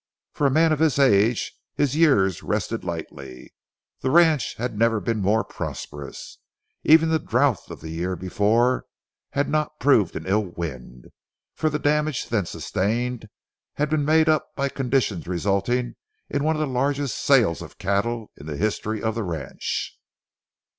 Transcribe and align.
For 0.33 0.47
a 0.47 0.49
man 0.49 0.71
of 0.71 0.79
his 0.79 0.97
age, 0.97 1.53
his 1.75 1.95
years 1.95 2.41
rested 2.41 2.83
lightly. 2.83 3.53
The 3.99 4.09
ranch 4.09 4.55
had 4.55 4.75
never 4.75 4.99
been 4.99 5.21
more 5.21 5.43
prosperous. 5.43 6.39
Even 6.83 7.09
the 7.09 7.19
drouth 7.19 7.69
of 7.69 7.81
the 7.81 7.91
year 7.91 8.15
before 8.15 8.87
had 9.33 9.47
not 9.47 9.79
proved 9.79 10.15
an 10.15 10.25
ill 10.25 10.45
wind; 10.57 11.11
for 11.53 11.69
the 11.69 11.77
damage 11.77 12.29
then 12.29 12.47
sustained 12.47 13.29
had 13.73 13.91
been 13.91 14.03
made 14.03 14.27
up 14.27 14.55
by 14.55 14.69
conditions 14.69 15.27
resulting 15.27 15.93
in 16.31 16.43
one 16.43 16.55
of 16.55 16.59
the 16.61 16.65
largest 16.65 17.19
sales 17.19 17.61
of 17.61 17.77
cattle 17.77 18.31
in 18.35 18.47
the 18.47 18.57
history 18.57 19.03
of 19.03 19.13
the 19.13 19.23
ranch. 19.23 19.99